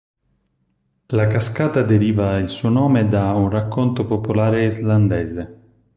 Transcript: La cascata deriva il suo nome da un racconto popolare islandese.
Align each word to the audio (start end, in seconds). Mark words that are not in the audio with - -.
La 1.09 1.27
cascata 1.27 1.83
deriva 1.83 2.35
il 2.39 2.49
suo 2.49 2.69
nome 2.69 3.07
da 3.07 3.33
un 3.33 3.51
racconto 3.51 4.03
popolare 4.07 4.65
islandese. 4.65 5.59